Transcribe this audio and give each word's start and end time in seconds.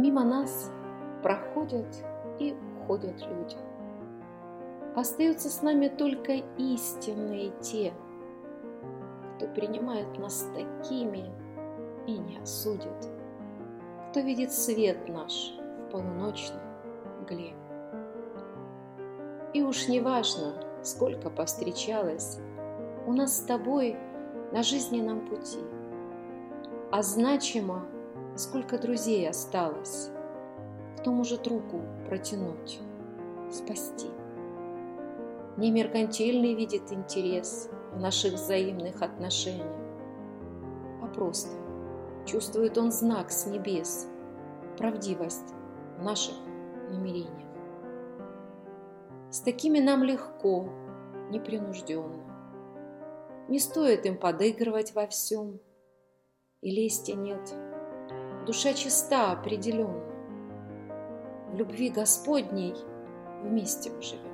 Мимо 0.00 0.24
нас 0.24 0.72
проходят 1.22 1.86
и 2.38 2.54
уходят 2.54 3.20
люди. 3.20 3.56
Остаются 4.96 5.50
с 5.50 5.60
нами 5.60 5.88
только 5.88 6.40
истинные 6.56 7.50
те, 7.60 7.92
кто 9.36 9.46
принимает 9.48 10.18
нас 10.18 10.48
такими 10.54 11.30
и 12.06 12.16
не 12.16 12.38
осудит, 12.38 13.10
кто 14.08 14.20
видит 14.20 14.52
свет 14.52 15.06
наш 15.10 15.52
в 15.52 15.90
полуночной 15.90 16.62
мгле. 17.20 17.52
И 19.52 19.60
уж 19.60 19.86
не 19.86 20.00
важно, 20.00 20.54
сколько 20.82 21.28
повстречалось 21.28 22.38
у 23.06 23.12
нас 23.12 23.36
с 23.36 23.42
тобой 23.42 23.98
на 24.50 24.62
жизненном 24.62 25.28
пути, 25.28 25.60
а 26.90 27.02
значимо, 27.02 27.84
сколько 28.40 28.78
друзей 28.78 29.28
осталось, 29.28 30.10
кто 30.98 31.12
может 31.12 31.46
руку 31.46 31.82
протянуть, 32.06 32.80
спасти. 33.52 34.08
Не 35.58 35.70
меркантильный 35.70 36.54
видит 36.54 36.90
интерес 36.90 37.68
в 37.92 38.00
наших 38.00 38.34
взаимных 38.34 39.02
отношениях, 39.02 39.76
а 41.02 41.06
просто 41.08 41.54
чувствует 42.24 42.78
он 42.78 42.90
знак 42.92 43.30
с 43.30 43.44
небес, 43.44 44.08
правдивость 44.78 45.54
наших 45.98 46.34
намерениях. 46.88 47.50
С 49.30 49.40
такими 49.40 49.80
нам 49.80 50.02
легко, 50.02 50.70
непринужденно. 51.30 52.24
Не 53.48 53.58
стоит 53.58 54.06
им 54.06 54.16
подыгрывать 54.16 54.94
во 54.94 55.06
всем, 55.06 55.60
и 56.62 56.70
лести 56.70 57.12
нет. 57.12 57.52
Душа 58.46 58.72
чиста 58.72 59.32
определенно. 59.32 60.02
В 61.52 61.56
любви 61.56 61.90
Господней 61.90 62.74
вместе 63.42 63.90
мы 63.90 64.00
живем. 64.00 64.30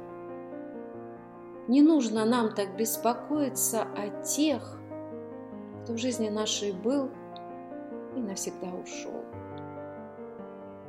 Не 1.66 1.82
нужно 1.82 2.24
нам 2.24 2.54
так 2.54 2.76
беспокоиться 2.76 3.82
о 3.96 4.22
тех, 4.22 4.78
кто 5.82 5.94
в 5.94 5.98
жизни 5.98 6.28
нашей 6.28 6.72
был 6.72 7.10
и 8.14 8.20
навсегда 8.20 8.68
ушел. 8.68 9.24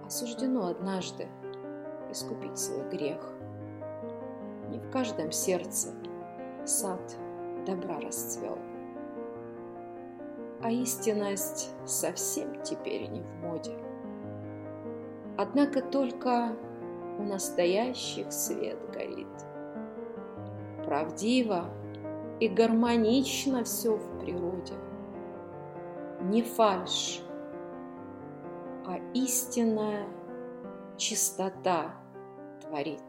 Осуждено 0.06 0.68
однажды 0.68 1.28
искупить 2.12 2.60
свой 2.60 2.88
грех. 2.90 3.20
Не 4.70 4.80
в 4.80 4.92
каждом 4.92 5.32
сердце 5.32 5.90
сад 6.66 7.02
добра 7.66 8.00
расцвел. 8.00 8.60
А 10.62 10.72
истинность 10.72 11.72
совсем 11.86 12.62
теперь 12.64 13.10
не 13.10 13.22
в 13.22 13.30
моде. 13.42 13.78
Однако 15.38 15.82
только 15.82 16.56
у 17.20 17.24
настоящих 17.24 18.32
свет 18.32 18.78
горит. 18.92 19.28
Правдиво 20.84 21.66
и 22.40 22.48
гармонично 22.48 23.64
все 23.64 23.96
в 23.96 24.20
природе. 24.20 24.74
Не 26.22 26.42
фальшь, 26.42 27.22
а 28.86 29.00
истинная 29.14 30.08
чистота 30.98 31.94
творит. 32.62 33.04